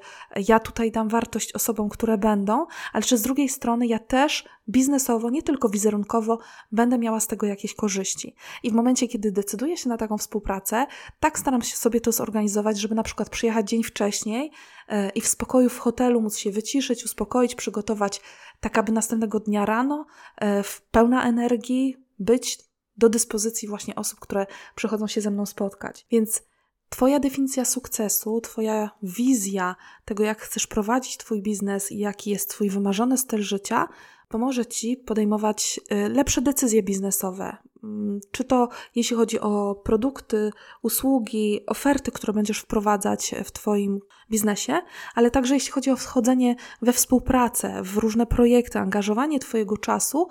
ja 0.49 0.61
tutaj 0.61 0.93
dam 0.93 1.09
wartość 1.09 1.53
osobom, 1.53 1.89
które 1.89 2.19
będą, 2.19 2.67
ale 2.93 3.03
czy 3.03 3.19
z 3.19 3.23
drugiej 3.23 3.49
strony 3.49 3.87
ja 3.87 3.99
też 3.99 4.45
biznesowo, 4.69 5.31
nie 5.31 5.43
tylko 5.43 5.69
wizerunkowo, 5.69 6.39
będę 6.73 6.99
miała 6.99 7.21
z 7.21 7.27
tego 7.27 7.47
jakieś 7.47 7.75
korzyści. 7.75 8.35
I 8.63 8.71
w 8.71 8.75
momencie, 8.75 9.09
kiedy 9.09 9.33
decyduję 9.33 9.77
się 9.77 9.89
na 9.89 9.97
taką 9.97 10.19
współpracę, 10.19 10.87
tak 11.21 11.39
staram 11.39 11.63
się 11.63 11.77
sobie 11.77 12.01
to 12.01 12.13
zorganizować, 12.13 12.81
żeby 12.81 12.95
na 12.95 13.03
przykład 13.03 13.31
przyjechać 13.31 13.69
dzień 13.69 13.83
wcześniej 13.83 14.51
e, 14.89 15.11
i 15.11 15.21
w 15.21 15.29
spokoju 15.29 15.71
w 15.71 15.79
hotelu 15.79 16.21
móc 16.21 16.37
się 16.37 16.51
wyciszyć, 16.51 17.05
uspokoić, 17.05 17.55
przygotować, 17.55 18.21
tak 18.61 18.79
aby 18.79 18.93
następnego 18.93 19.41
dnia 19.41 19.67
rano 19.67 20.07
e, 20.37 20.63
w 20.63 20.83
pełna 20.83 21.29
energii 21.29 21.97
być 22.19 22.66
do 22.97 23.09
dyspozycji 23.09 23.69
właśnie 23.69 23.95
osób, 23.95 24.21
które 24.21 24.47
przychodzą 24.75 25.07
się 25.07 25.21
ze 25.21 25.31
mną 25.31 25.47
spotkać. 25.47 26.07
Więc 26.11 26.43
Twoja 26.89 27.21
definicja 27.21 27.65
sukcesu, 27.65 28.41
Twoja 28.41 28.91
wizja 29.03 29.77
tego, 30.05 30.25
jak 30.25 30.41
chcesz 30.41 30.67
prowadzić 30.67 31.17
Twój 31.17 31.43
biznes 31.43 31.93
i 31.93 31.99
jaki 31.99 32.31
jest 32.31 32.51
Twój 32.51 32.71
wymarzony 32.71 33.19
styl 33.19 33.43
życia, 33.43 33.89
pomoże 34.29 34.67
Ci 34.67 34.97
podejmować 34.97 35.81
y, 35.93 36.09
lepsze 36.09 36.43
decyzje 36.43 36.83
biznesowe. 36.83 37.57
Mm, 37.85 38.21
czy 38.31 38.45
to 38.45 38.69
jeśli 38.95 39.17
chodzi 39.17 39.41
o 39.41 39.75
produkty, 39.75 40.51
usługi, 40.83 41.61
oferty, 41.67 42.13
które 42.13 42.33
będziesz 42.33 42.59
wprowadzać 42.59 43.35
w 43.45 43.53
Twoim 43.53 44.01
biznesie, 44.31 44.81
ale 45.15 45.31
także 45.31 45.55
jeśli 45.55 45.73
chodzi 45.73 45.91
o 45.91 45.97
wchodzenie 45.97 46.57
we 46.83 46.93
współpracę, 46.93 47.83
w 47.83 47.97
różne 47.97 48.27
projekty, 48.27 48.79
angażowanie 48.79 49.39
Twojego 49.39 49.77
czasu 49.77 50.29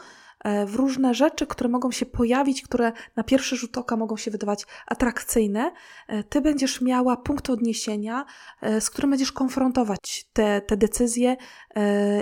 w 0.68 0.76
różne 0.76 1.14
rzeczy, 1.14 1.48
które 1.48 1.70
mogą 1.70 1.92
się 1.92 2.06
pojawić, 2.06 2.62
które 2.62 2.92
na 3.16 3.24
pierwszy 3.24 3.56
rzut 3.56 3.78
oka 3.78 3.98
mogą 3.98 4.18
się 4.18 4.32
wydawać 4.32 4.66
atrakcyjne, 4.88 5.72
e, 6.08 6.24
ty 6.24 6.42
będziesz 6.42 6.82
miała 6.82 7.18
punkt 7.18 7.50
odniesienia, 7.50 8.26
e, 8.62 8.82
z 8.82 8.90
którym 8.90 9.10
będziesz 9.10 9.32
konfrontować 9.32 10.26
te, 10.34 10.62
te 10.62 10.78
decyzje 10.78 11.38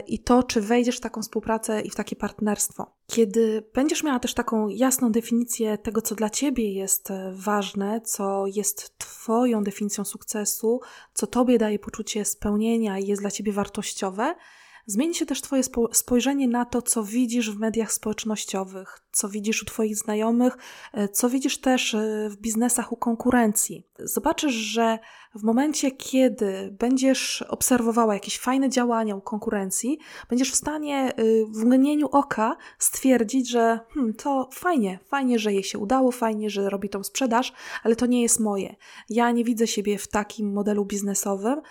i 0.08 0.20
to, 0.20 0.44
czy 0.44 0.62
wejdziesz 0.62 0.98
w 0.98 1.00
taką 1.00 1.22
współpracę 1.22 1.82
i 1.82 1.90
w 1.90 1.96
takie 1.96 2.16
partnerstwo. 2.16 2.96
Kiedy 3.08 3.64
będziesz 3.74 4.04
miała 4.04 4.20
też 4.20 4.34
taką 4.34 4.68
jasną 4.68 5.12
definicję 5.12 5.78
tego, 5.78 6.02
co 6.02 6.16
dla 6.16 6.30
ciebie 6.30 6.74
jest 6.74 7.10
ważne, 7.32 8.02
co 8.02 8.46
jest 8.48 8.98
Twoją 8.98 9.64
definicją 9.64 10.06
sukcesu, 10.06 10.82
co 11.14 11.28
Tobie 11.28 11.58
daje 11.58 11.80
poczucie 11.80 12.26
spełnienia 12.26 13.00
i 13.00 13.08
jest 13.08 13.22
dla 13.22 13.32
Ciebie 13.32 13.52
wartościowe, 13.52 14.36
Zmieni 14.86 15.16
się 15.16 15.26
też 15.26 15.42
Twoje 15.42 15.64
spojrzenie 15.92 16.48
na 16.48 16.66
to, 16.66 16.82
co 16.82 17.04
widzisz 17.04 17.52
w 17.52 17.60
mediach 17.60 17.94
społecznościowych, 17.94 19.00
co 19.12 19.30
widzisz 19.30 19.64
u 19.64 19.66
Twoich 19.66 19.98
znajomych, 19.98 20.58
e, 20.94 21.08
co 21.08 21.30
widzisz 21.30 21.58
też 21.62 21.94
e, 21.94 22.30
w 22.30 22.38
biznesach 22.38 22.92
u 22.92 22.98
konkurencji. 22.98 23.88
Zobaczysz, 24.00 24.54
że 24.54 25.00
w 25.36 25.44
momencie, 25.44 25.92
kiedy 25.92 26.76
będziesz 26.80 27.42
obserwowała 27.42 28.14
jakieś 28.14 28.40
fajne 28.40 28.70
działania 28.70 29.16
u 29.16 29.22
konkurencji, 29.22 30.00
będziesz 30.30 30.52
w 30.52 30.56
stanie 30.56 30.98
e, 30.98 31.24
w 31.46 31.66
mgnieniu 31.66 32.08
oka 32.12 32.58
stwierdzić, 32.80 33.50
że 33.50 33.80
hmm, 33.94 34.14
to 34.14 34.50
fajnie, 34.54 35.00
fajnie, 35.06 35.40
że 35.40 35.54
jej 35.54 35.64
się 35.64 35.80
udało, 35.80 36.12
fajnie, 36.12 36.50
że 36.50 36.70
robi 36.70 36.90
tą 36.90 37.04
sprzedaż, 37.04 37.54
ale 37.84 37.96
to 37.96 38.06
nie 38.06 38.22
jest 38.22 38.40
moje. 38.40 38.76
Ja 39.10 39.32
nie 39.32 39.44
widzę 39.44 39.68
siebie 39.68 39.98
w 39.98 40.08
takim 40.08 40.54
modelu 40.54 40.86
biznesowym. 40.86 41.62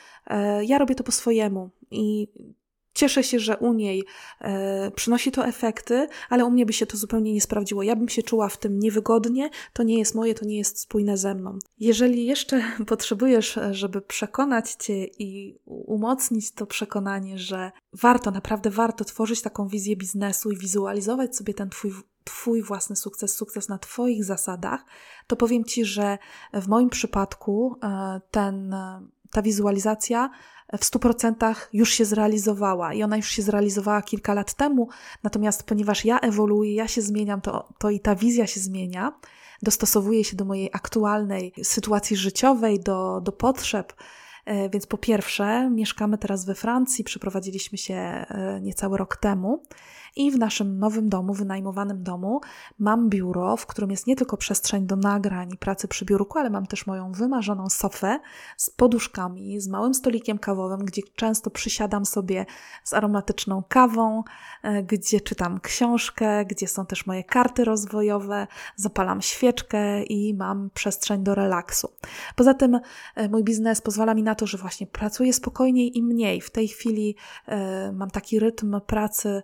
Ja 0.63 0.79
robię 0.79 0.95
to 0.95 1.05
po 1.05 1.13
swojemu 1.13 1.71
i 1.91 2.29
Cieszę 2.95 3.25
się, 3.25 3.39
że 3.39 3.57
u 3.57 3.73
niej 3.73 4.05
e, 4.41 4.91
przynosi 4.91 5.33
to 5.33 5.47
efekty, 5.47 6.09
ale 6.31 6.45
u 6.45 6.51
mnie 6.51 6.67
by 6.67 6.73
się 6.73 6.87
to 6.87 6.97
zupełnie 6.97 7.33
nie 7.33 7.41
sprawdziło. 7.41 7.83
Ja 7.83 7.97
bym 7.97 8.09
się 8.09 8.23
czuła 8.23 8.49
w 8.49 8.57
tym 8.57 8.79
niewygodnie, 8.79 9.51
to 9.73 9.83
nie 9.83 9.99
jest 9.99 10.15
moje, 10.15 10.35
to 10.35 10.45
nie 10.45 10.59
jest 10.59 10.81
spójne 10.81 11.17
ze 11.17 11.35
mną. 11.35 11.59
Jeżeli 11.79 12.27
jeszcze 12.27 12.63
potrzebujesz, 12.87 13.59
e, 13.59 13.75
żeby 13.75 14.03
przekonać 14.03 14.71
Cię 14.71 15.05
i 15.05 15.59
umocnić 15.67 16.53
to 16.53 16.67
przekonanie, 16.67 17.39
że 17.39 17.73
warto, 17.93 18.31
naprawdę 18.31 18.71
warto 18.71 19.05
tworzyć 19.05 19.43
taką 19.43 19.69
wizję 19.69 19.97
biznesu 19.97 20.51
i 20.51 20.57
wizualizować 20.57 21.37
sobie 21.37 21.55
ten 21.55 21.71
Twój 21.71 21.93
Twój 22.25 22.63
własny 22.63 22.97
sukces, 22.97 23.35
sukces 23.35 23.69
na 23.69 23.79
Twoich 23.79 24.25
zasadach, 24.25 24.85
to 25.27 25.37
powiem 25.37 25.65
Ci, 25.65 25.85
że 25.85 26.19
w 26.53 26.69
moim 26.69 26.91
przypadku 26.91 27.77
e, 27.83 28.21
ten, 28.31 28.75
e, 28.75 29.07
ta 29.31 29.43
wizualizacja 29.43 30.31
w 30.79 30.85
100% 30.85 31.55
już 31.73 31.93
się 31.93 32.05
zrealizowała 32.05 32.95
i 32.95 33.03
ona 33.03 33.17
już 33.17 33.29
się 33.29 33.43
zrealizowała 33.43 34.03
kilka 34.03 34.35
lat 34.35 34.55
temu, 34.55 34.89
natomiast 35.23 35.63
ponieważ 35.63 36.05
ja 36.05 36.21
ewoluuję, 36.21 36.75
ja 36.75 36.89
się 36.89 37.03
zmieniam, 37.03 37.41
to, 37.41 37.69
to 37.79 37.91
i 37.91 38.01
ta 38.01 38.15
wizja 38.15 38.47
się 38.47 38.61
zmienia, 38.61 39.13
dostosowuje 39.63 40.25
się 40.25 40.37
do 40.37 40.45
mojej 40.45 40.71
aktualnej 40.73 41.53
sytuacji 41.63 42.17
życiowej, 42.17 42.81
do, 42.81 43.21
do 43.21 43.33
potrzeb. 43.33 43.93
E, 44.45 44.71
więc 44.71 44.87
po 44.87 44.99
pierwsze, 44.99 45.71
mieszkamy 45.71 46.19
teraz 46.19 46.45
we 46.45 46.55
Francji, 46.55 47.05
przeprowadziliśmy 47.05 47.79
się 47.79 47.95
e, 47.95 48.61
niecały 48.63 48.99
rok 48.99 49.17
temu 49.17 49.63
i 50.17 50.31
w 50.31 50.39
naszym 50.39 50.79
nowym 50.79 51.09
domu, 51.09 51.35
wynajmowanym 51.35 52.03
domu, 52.03 52.41
mam 52.79 53.09
biuro, 53.09 53.57
w 53.57 53.67
którym 53.67 53.91
jest 53.91 54.07
nie 54.07 54.17
tylko 54.17 54.37
przestrzeń 54.37 54.87
do 54.87 54.97
nagrań 54.97 55.53
i 55.53 55.59
pracy 55.59 55.89
przy 55.89 56.05
biurku, 56.05 56.39
ale 56.39 56.51
mam 56.51 56.67
też 56.67 56.87
moją 56.87 57.13
wymarzoną 57.13 57.71
sofę 57.71 58.21
z 58.57 58.71
poduszkami, 58.71 59.61
z 59.61 59.69
małym 59.69 59.95
stolikiem 59.95 60.39
kawowym, 60.39 60.85
gdzie 60.85 61.03
często 61.17 61.51
przysiadam 61.51 62.07
sobie 62.07 62.47
z 62.85 62.95
aromatyczną 62.95 63.63
kawą, 63.69 64.23
e, 64.63 64.83
gdzie 64.83 65.21
czytam 65.21 65.61
książkę, 65.61 66.45
gdzie 66.45 66.69
są 66.69 66.87
też 66.87 67.07
moje 67.07 67.25
karty 67.25 67.65
rozwojowe, 67.65 68.47
zapalam 68.77 69.23
świeczkę 69.23 70.03
i 70.03 70.35
mam 70.35 70.71
przestrzeń 70.75 71.23
do 71.23 71.35
relaksu. 71.35 71.89
Poza 72.37 72.55
tym 72.55 72.81
mój 73.31 73.45
biznes 73.45 73.81
pozwala 73.81 74.15
mi 74.15 74.23
na 74.23 74.32
to, 74.35 74.47
że 74.47 74.59
właśnie 74.59 74.87
pracuję 74.87 75.33
spokojniej 75.33 75.99
i 75.99 76.03
mniej. 76.03 76.41
W 76.41 76.51
tej 76.51 76.69
chwili 76.69 77.17
e, 77.47 77.93
mam 77.93 78.11
taki 78.11 78.39
rytm 78.39 78.81
pracy 78.87 79.43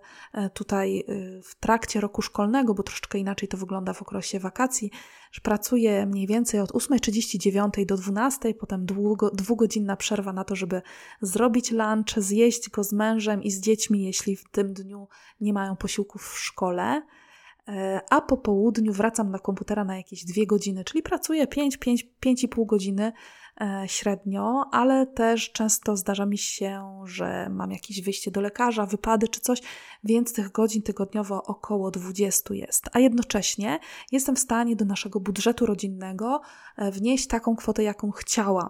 tutaj 0.53 1.03
y, 1.09 1.41
w 1.43 1.55
trakcie 1.55 2.01
roku 2.01 2.21
szkolnego, 2.21 2.73
bo 2.73 2.83
troszeczkę 2.83 3.17
inaczej 3.17 3.49
to 3.49 3.57
wygląda 3.57 3.93
w 3.93 4.01
okresie 4.01 4.39
wakacji, 4.39 4.91
że 5.31 5.41
pracuję 5.41 6.05
mniej 6.05 6.27
więcej 6.27 6.59
od 6.59 6.71
8.39 6.71 7.85
do 7.85 7.97
12, 7.97 8.53
potem 8.53 8.85
długo, 8.85 9.29
dwugodzinna 9.29 9.95
przerwa 9.95 10.33
na 10.33 10.43
to, 10.43 10.55
żeby 10.55 10.81
zrobić 11.21 11.71
lunch, 11.71 12.17
zjeść 12.17 12.69
go 12.69 12.83
z 12.83 12.93
mężem 12.93 13.43
i 13.43 13.51
z 13.51 13.59
dziećmi, 13.59 14.03
jeśli 14.03 14.35
w 14.35 14.49
tym 14.51 14.73
dniu 14.73 15.07
nie 15.41 15.53
mają 15.53 15.75
posiłków 15.75 16.21
w 16.21 16.39
szkole 16.39 17.01
e, 17.67 18.01
a 18.09 18.21
po 18.21 18.37
południu 18.37 18.93
wracam 18.93 19.31
na 19.31 19.39
komputera 19.39 19.83
na 19.83 19.97
jakieś 19.97 20.25
dwie 20.25 20.47
godziny, 20.47 20.83
czyli 20.83 21.03
pracuję 21.03 21.47
5-5,5 21.47 22.65
godziny 22.65 23.11
E, 23.48 23.48
średnio, 23.87 24.65
ale 24.71 25.07
też 25.07 25.51
często 25.51 25.97
zdarza 25.97 26.25
mi 26.25 26.37
się, 26.37 27.01
że 27.05 27.49
mam 27.49 27.71
jakieś 27.71 28.01
wyjście 28.01 28.31
do 28.31 28.41
lekarza, 28.41 28.85
wypady 28.85 29.27
czy 29.27 29.39
coś, 29.39 29.61
więc 30.03 30.33
tych 30.33 30.51
godzin 30.51 30.81
tygodniowo 30.81 31.43
około 31.43 31.91
20 31.91 32.53
jest. 32.53 32.89
A 32.93 32.99
jednocześnie 32.99 33.79
jestem 34.11 34.35
w 34.35 34.39
stanie 34.39 34.75
do 34.75 34.85
naszego 34.85 35.19
budżetu 35.19 35.65
rodzinnego 35.65 36.41
e, 36.77 36.91
wnieść 36.91 37.27
taką 37.27 37.55
kwotę, 37.55 37.83
jaką 37.83 38.11
chciałam. 38.11 38.69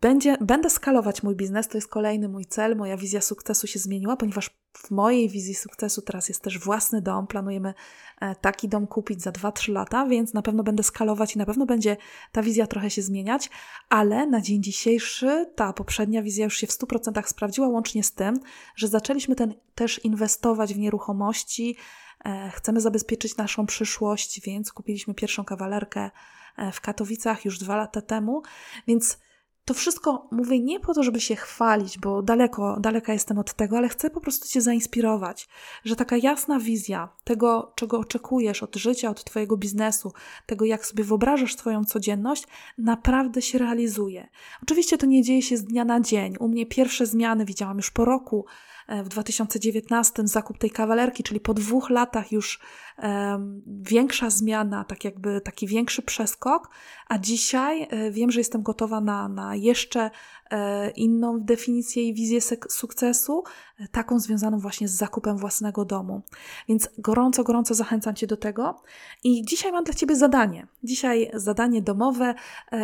Będzie, 0.00 0.36
będę 0.40 0.70
skalować 0.70 1.22
mój 1.22 1.36
biznes, 1.36 1.68
to 1.68 1.78
jest 1.78 1.88
kolejny 1.88 2.28
mój 2.28 2.46
cel. 2.46 2.76
Moja 2.76 2.96
wizja 2.96 3.20
sukcesu 3.20 3.66
się 3.66 3.78
zmieniła, 3.78 4.16
ponieważ 4.16 4.50
w 4.78 4.90
mojej 4.90 5.28
wizji 5.28 5.54
sukcesu 5.54 6.02
teraz 6.02 6.28
jest 6.28 6.42
też 6.42 6.58
własny 6.58 7.02
dom. 7.02 7.26
Planujemy 7.26 7.74
e, 8.20 8.34
taki 8.34 8.68
dom 8.68 8.86
kupić 8.86 9.22
za 9.22 9.30
2-3 9.30 9.72
lata, 9.72 10.06
więc 10.06 10.34
na 10.34 10.42
pewno 10.42 10.62
będę 10.62 10.82
skalować 10.82 11.34
i 11.34 11.38
na 11.38 11.46
pewno 11.46 11.66
będzie 11.66 11.96
ta 12.32 12.42
wizja 12.42 12.66
trochę 12.66 12.90
się 12.90 13.02
zmieniać, 13.02 13.50
ale 13.88 14.26
na 14.26 14.40
dzień 14.40 14.62
dzisiejszy 14.62 15.46
ta 15.56 15.72
poprzednia 15.72 16.22
wizja 16.22 16.44
już 16.44 16.56
się 16.56 16.66
w 16.66 16.70
100% 16.70 17.26
sprawdziła, 17.26 17.68
łącznie 17.68 18.04
z 18.04 18.12
tym, 18.12 18.40
że 18.76 18.88
zaczęliśmy 18.88 19.34
ten, 19.34 19.54
też 19.74 20.04
inwestować 20.04 20.74
w 20.74 20.78
nieruchomości. 20.78 21.76
E, 22.24 22.50
chcemy 22.54 22.80
zabezpieczyć 22.80 23.36
naszą 23.36 23.66
przyszłość, 23.66 24.40
więc 24.40 24.72
kupiliśmy 24.72 25.14
pierwszą 25.14 25.44
kawalerkę 25.44 26.10
e, 26.56 26.72
w 26.72 26.80
Katowicach 26.80 27.44
już 27.44 27.58
dwa 27.58 27.76
lata 27.76 28.02
temu, 28.02 28.42
więc 28.86 29.18
to 29.64 29.74
wszystko 29.74 30.28
mówię 30.30 30.60
nie 30.60 30.80
po 30.80 30.94
to, 30.94 31.02
żeby 31.02 31.20
się 31.20 31.36
chwalić, 31.36 31.98
bo 31.98 32.22
daleko, 32.22 32.80
daleka 32.80 33.12
jestem 33.12 33.38
od 33.38 33.54
tego, 33.54 33.76
ale 33.76 33.88
chcę 33.88 34.10
po 34.10 34.20
prostu 34.20 34.48
Cię 34.48 34.60
zainspirować, 34.60 35.48
że 35.84 35.96
taka 35.96 36.16
jasna 36.16 36.60
wizja 36.60 37.08
tego, 37.24 37.72
czego 37.74 37.98
oczekujesz 37.98 38.62
od 38.62 38.76
życia, 38.76 39.10
od 39.10 39.24
Twojego 39.24 39.56
biznesu, 39.56 40.12
tego, 40.46 40.64
jak 40.64 40.86
sobie 40.86 41.04
wyobrażasz 41.04 41.56
Twoją 41.56 41.84
codzienność, 41.84 42.46
naprawdę 42.78 43.42
się 43.42 43.58
realizuje. 43.58 44.28
Oczywiście 44.62 44.98
to 44.98 45.06
nie 45.06 45.22
dzieje 45.22 45.42
się 45.42 45.56
z 45.56 45.64
dnia 45.64 45.84
na 45.84 46.00
dzień. 46.00 46.34
U 46.40 46.48
mnie 46.48 46.66
pierwsze 46.66 47.06
zmiany 47.06 47.44
widziałam 47.44 47.76
już 47.76 47.90
po 47.90 48.04
roku, 48.04 48.44
E, 48.86 49.02
w 49.02 49.08
2019 49.08 50.26
zakup 50.26 50.58
tej 50.58 50.70
kawalerki, 50.70 51.22
czyli 51.22 51.40
po 51.40 51.54
dwóch 51.54 51.90
latach 51.90 52.32
już 52.32 52.60
um, 53.02 53.62
większa 53.66 54.30
zmiana, 54.30 54.84
tak 54.84 55.04
jakby 55.04 55.40
taki 55.40 55.66
większy 55.66 56.02
przeskok, 56.02 56.70
a 57.08 57.18
dzisiaj 57.18 57.86
e, 57.90 58.10
wiem, 58.10 58.30
że 58.30 58.40
jestem 58.40 58.62
gotowa 58.62 59.00
na, 59.00 59.28
na 59.28 59.53
jeszcze 59.56 60.10
e, 60.50 60.90
inną 60.90 61.40
definicję 61.40 62.02
i 62.02 62.14
wizję 62.14 62.40
sukcesu, 62.68 63.44
taką 63.92 64.18
związaną 64.18 64.58
właśnie 64.58 64.88
z 64.88 64.92
zakupem 64.92 65.36
własnego 65.36 65.84
domu. 65.84 66.22
Więc 66.68 66.88
gorąco, 66.98 67.44
gorąco 67.44 67.74
zachęcam 67.74 68.14
Cię 68.14 68.26
do 68.26 68.36
tego. 68.36 68.82
I 69.24 69.44
dzisiaj 69.44 69.72
mam 69.72 69.84
dla 69.84 69.94
Ciebie 69.94 70.16
zadanie. 70.16 70.66
Dzisiaj 70.84 71.30
zadanie 71.34 71.82
domowe. 71.82 72.34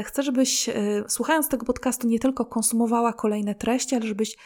Chcę, 0.05 0.23
żebyś 0.23 0.71
słuchając 1.09 1.49
tego 1.49 1.67
podcastu 1.67 2.09
nie 2.09 2.19
tylko 2.19 2.45
konsumowała 2.45 3.12
kolejne 3.12 3.55
treści, 3.55 3.97
ale 3.97 4.07
żebyś 4.07 4.37
E, 4.37 4.39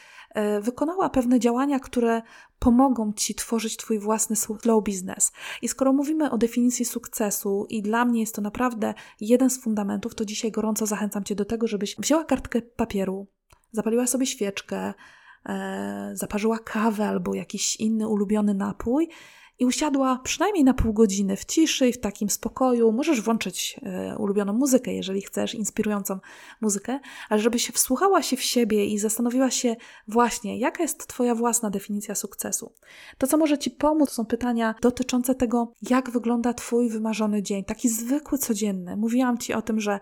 wykonała 0.61 1.11
pewne 1.11 1.41
działania, 1.41 1.81
które 1.81 2.23
pomogą 2.59 3.13
Ci 3.13 3.35
tworzyć 3.35 3.77
Twój 3.77 3.99
własny 3.99 4.37
slow 4.37 4.85
business. 4.85 5.33
I 5.63 5.69
skoro 5.69 5.93
mówimy 5.93 6.31
o 6.31 6.39
definicji 6.39 6.85
sukcesu 6.85 7.67
i 7.69 7.83
dla 7.83 8.05
mnie 8.05 8.21
jest 8.21 8.35
to 8.35 8.43
naprawdę 8.43 8.95
jeden 9.21 9.51
z 9.51 9.63
fundamentów, 9.63 10.15
to 10.15 10.25
dzisiaj 10.25 10.51
gorąco 10.51 10.87
zachęcam 10.87 11.25
Cię 11.25 11.35
do 11.35 11.45
tego, 11.45 11.67
żebyś 11.67 11.97
wzięła 11.97 12.25
kartkę 12.25 12.63
papieru, 12.63 13.27
zapaliła 13.73 14.07
sobie 14.07 14.27
świeczkę, 14.27 14.95
e, 15.47 16.11
zaparzyła 16.15 16.59
kawę 16.59 17.09
albo 17.09 17.35
jakiś 17.35 17.77
inny 17.77 18.09
ulubiony 18.09 18.55
napój 18.55 19.09
i 19.59 19.67
usiadła 19.67 20.21
przynajmniej 20.25 20.65
na 20.65 20.75
pół 20.75 20.93
godziny 20.93 21.37
w 21.37 21.45
ciszy 21.45 21.93
w 21.93 22.01
takim 22.01 22.31
spokoju. 22.31 22.93
Możesz 22.93 23.21
włączyć 23.21 23.81
e, 23.83 24.17
ulubioną 24.19 24.53
muzykę, 24.53 24.93
jeżeli 24.93 25.23
chcesz, 25.23 25.55
inspirującą 25.55 26.19
muzykę, 26.61 27.01
ale 27.29 27.41
żeby 27.41 27.59
się 27.59 27.73
wsłuchała 27.73 28.23
się 28.23 28.37
w 28.37 28.43
siebie 28.43 28.87
i 28.87 28.99
zastanowiła 28.99 29.51
się 29.51 29.77
właśnie, 30.09 30.59
jaka 30.59 30.83
jest 30.83 31.07
Twoja 31.07 31.35
własna 31.35 31.71
definicja 31.71 32.15
sukcesu. 32.15 32.73
To, 33.19 33.27
co 33.27 33.37
może 33.37 33.59
Ci 33.59 33.71
pomóc, 33.71 34.11
są 34.11 34.27
pytania 34.27 34.75
dotyczące 34.83 35.35
tego, 35.35 35.73
jak 35.83 36.11
wygląda 36.11 36.55
Twój 36.55 36.91
wymarzony 36.91 37.43
dzień, 37.43 37.65
taki 37.65 37.89
zwykły, 37.89 38.39
codzienny. 38.39 38.97
Mówiłam 38.97 39.39
Ci 39.39 39.55
o 39.55 39.63
tym, 39.63 39.81
że 39.81 40.01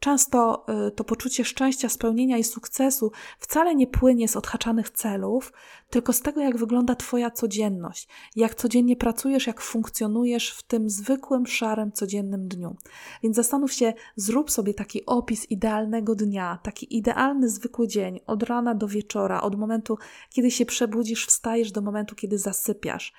Często 0.00 0.66
y, 0.88 0.90
to 0.90 1.04
poczucie 1.04 1.44
szczęścia, 1.44 1.88
spełnienia 1.88 2.38
i 2.38 2.44
sukcesu 2.44 3.12
wcale 3.38 3.74
nie 3.74 3.86
płynie 3.86 4.28
z 4.28 4.36
odhaczanych 4.36 4.90
celów, 4.90 5.52
tylko 5.90 6.12
z 6.12 6.20
tego, 6.20 6.40
jak 6.40 6.56
wygląda 6.56 6.94
Twoja 6.94 7.30
codzienność, 7.30 8.08
jak 8.36 8.54
codziennie 8.54 8.96
pracujesz, 8.96 9.46
jak 9.46 9.60
funkcjonujesz 9.60 10.50
w 10.50 10.62
tym 10.62 10.90
zwykłym, 10.90 11.46
szarym, 11.46 11.92
codziennym 11.92 12.48
dniu. 12.48 12.76
Więc 13.22 13.36
zastanów 13.36 13.72
się, 13.72 13.92
zrób 14.16 14.50
sobie 14.50 14.74
taki 14.74 15.06
opis 15.06 15.50
idealnego 15.50 16.14
dnia, 16.14 16.58
taki 16.62 16.96
idealny, 16.96 17.48
zwykły 17.48 17.88
dzień, 17.88 18.20
od 18.26 18.42
rana 18.42 18.74
do 18.74 18.88
wieczora, 18.88 19.40
od 19.40 19.58
momentu, 19.58 19.98
kiedy 20.30 20.50
się 20.50 20.66
przebudzisz, 20.66 21.26
wstajesz, 21.26 21.72
do 21.72 21.80
momentu, 21.80 22.14
kiedy 22.14 22.38
zasypiasz. 22.38 23.12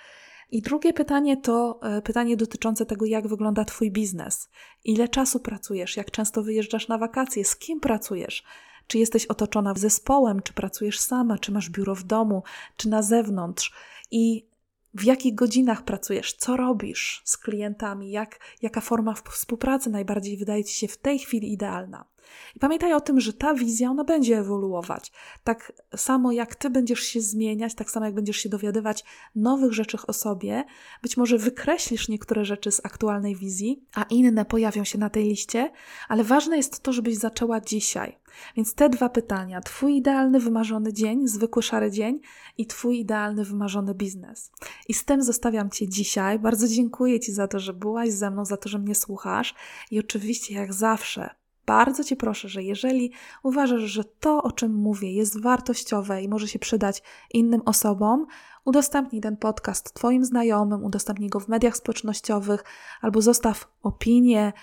I 0.52 0.62
drugie 0.62 0.94
pytanie 0.94 1.38
to 1.38 1.80
e, 1.84 2.02
pytanie 2.02 2.38
dotyczące 2.38 2.86
tego, 2.86 3.06
jak 3.06 3.28
wygląda 3.28 3.66
Twój 3.66 3.92
biznes. 3.92 4.50
Ile 4.84 5.08
czasu 5.08 5.40
pracujesz, 5.40 5.98
jak 5.98 6.12
często 6.12 6.44
wyjeżdżasz 6.44 6.88
na 6.88 6.98
wakacje, 6.98 7.46
z 7.46 7.56
kim 7.56 7.80
pracujesz. 7.80 8.44
Czy 8.88 8.98
jesteś 8.98 9.26
otoczona 9.26 9.74
zespołem, 9.78 10.42
czy 10.42 10.54
pracujesz 10.54 11.00
sama, 11.00 11.38
czy 11.38 11.52
masz 11.52 11.70
biuro 11.70 11.96
w 11.96 12.04
domu, 12.04 12.44
czy 12.78 12.90
na 12.90 13.02
zewnątrz. 13.02 13.74
I 14.12 14.50
w 14.94 15.04
jakich 15.04 15.36
godzinach 15.36 15.84
pracujesz, 15.84 16.34
co 16.34 16.58
robisz 16.58 17.22
z 17.26 17.38
klientami, 17.38 18.12
jak, 18.12 18.40
jaka 18.62 18.82
forma 18.82 19.14
współpracy 19.14 19.90
najbardziej 19.90 20.38
wydaje 20.38 20.64
Ci 20.64 20.76
się 20.76 20.88
w 20.88 20.98
tej 20.98 21.20
chwili 21.20 21.54
idealna. 21.54 22.06
I 22.56 22.60
pamiętaj 22.60 22.94
o 22.94 23.02
tym, 23.02 23.20
że 23.20 23.34
ta 23.34 23.54
wizja, 23.54 23.92
ona 23.92 24.04
będzie 24.04 24.38
ewoluować. 24.38 25.12
Tak 25.44 25.74
samo 25.96 26.32
jak 26.32 26.56
ty 26.56 26.70
będziesz 26.70 27.00
się 27.00 27.22
zmieniać, 27.22 27.76
tak 27.76 27.92
samo 27.92 28.06
jak 28.06 28.16
będziesz 28.16 28.38
się 28.38 28.50
dowiadywać 28.50 29.04
nowych 29.36 29.74
rzeczy 29.74 29.98
o 30.08 30.14
sobie, 30.14 30.64
być 31.02 31.18
może 31.18 31.38
wykreślisz 31.38 32.10
niektóre 32.10 32.46
rzeczy 32.46 32.72
z 32.72 32.86
aktualnej 32.86 33.36
wizji, 33.36 33.84
a 33.94 34.04
inne 34.04 34.46
pojawią 34.46 34.84
się 34.84 34.98
na 34.98 35.10
tej 35.10 35.24
liście, 35.24 35.72
ale 36.08 36.24
ważne 36.24 36.58
jest 36.58 36.80
to, 36.80 36.94
żebyś 36.94 37.18
zaczęła 37.18 37.62
dzisiaj. 37.62 38.18
Więc 38.56 38.74
te 38.74 38.90
dwa 38.90 39.10
pytania: 39.10 39.62
Twój 39.62 39.96
idealny, 39.98 40.40
wymarzony 40.40 40.94
dzień, 40.94 41.28
zwykły 41.28 41.64
szary 41.64 41.92
dzień 41.92 42.20
i 42.58 42.66
Twój 42.66 43.00
idealny, 43.00 43.44
wymarzony 43.44 43.96
biznes. 43.96 44.52
I 44.88 44.94
z 44.94 45.06
tym 45.06 45.24
zostawiam 45.24 45.70
Cię 45.70 45.88
dzisiaj. 45.88 46.40
Bardzo 46.40 46.68
dziękuję 46.68 47.20
Ci 47.20 47.32
za 47.32 47.48
to, 47.48 47.60
że 47.60 47.74
byłaś 47.74 48.12
ze 48.12 48.32
mną, 48.32 48.46
za 48.46 48.58
to, 48.58 48.70
że 48.70 48.80
mnie 48.80 48.96
słuchasz. 48.96 49.56
I 49.92 50.00
oczywiście, 50.00 50.56
jak 50.56 50.74
zawsze, 50.74 51.30
bardzo 51.70 52.04
Cię 52.04 52.16
proszę, 52.16 52.50
że 52.50 52.64
jeżeli 52.64 53.12
uważasz, 53.44 53.82
że 53.82 54.04
to, 54.04 54.44
o 54.44 54.52
czym 54.52 54.74
mówię, 54.74 55.14
jest 55.14 55.42
wartościowe 55.42 56.24
i 56.24 56.30
może 56.30 56.48
się 56.48 56.60
przydać 56.60 57.04
innym 57.34 57.62
osobom, 57.66 58.26
udostępnij 58.66 59.22
ten 59.22 59.38
podcast 59.38 59.94
Twoim 59.94 60.26
znajomym, 60.26 60.84
udostępnij 60.84 61.30
go 61.30 61.40
w 61.40 61.48
mediach 61.48 61.78
społecznościowych 61.78 62.64
albo 63.02 63.22
zostaw 63.22 63.68
opinię. 63.84 64.54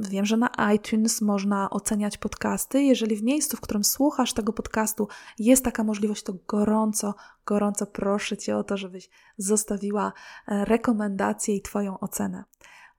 Wiem, 0.00 0.26
że 0.26 0.36
na 0.36 0.50
iTunes 0.74 1.20
można 1.20 1.70
oceniać 1.70 2.18
podcasty. 2.18 2.82
Jeżeli 2.82 3.16
w 3.16 3.22
miejscu, 3.22 3.56
w 3.56 3.60
którym 3.60 3.84
słuchasz 3.84 4.32
tego 4.32 4.52
podcastu, 4.52 5.08
jest 5.38 5.64
taka 5.64 5.84
możliwość, 5.84 6.22
to 6.22 6.32
gorąco, 6.48 7.14
gorąco 7.46 7.86
proszę 7.86 8.36
Cię 8.36 8.56
o 8.56 8.64
to, 8.64 8.76
żebyś 8.76 9.10
zostawiła 9.38 10.12
e, 10.48 10.64
rekomendację 10.64 11.56
i 11.56 11.62
Twoją 11.62 12.00
ocenę. 12.00 12.44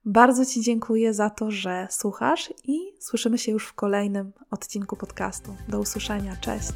Bardzo 0.05 0.46
Ci 0.46 0.62
dziękuję 0.62 1.13
za 1.13 1.29
to, 1.29 1.51
że 1.51 1.88
słuchasz 1.91 2.53
i 2.63 2.79
słyszymy 3.00 3.38
się 3.38 3.51
już 3.51 3.67
w 3.67 3.74
kolejnym 3.74 4.31
odcinku 4.51 4.96
podcastu. 4.96 5.55
Do 5.67 5.79
usłyszenia. 5.79 6.36
Cześć. 6.36 6.72